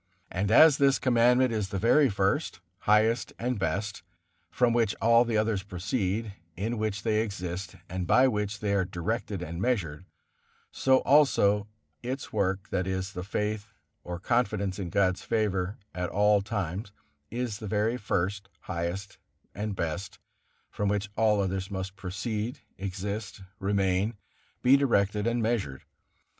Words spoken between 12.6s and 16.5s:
that is, the faith or confidence in God's favor at all